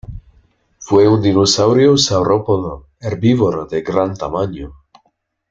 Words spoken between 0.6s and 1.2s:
Fue